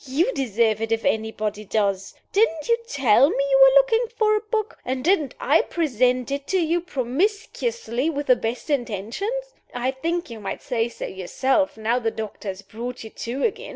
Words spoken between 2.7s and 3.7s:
tell me you